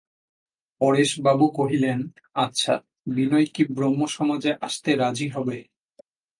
[0.81, 1.99] পরেশবাবু কহিলেন,
[2.35, 2.73] আচ্ছা,
[3.07, 5.57] বিনয় কি ব্রাহ্মসমাজে আসতে রাজি হবে?